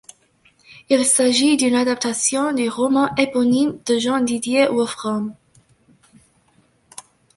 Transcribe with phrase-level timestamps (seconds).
[0.89, 5.35] Il s'agit d'une adaptation du roman éponyme de Jean-Didier Wolfromm.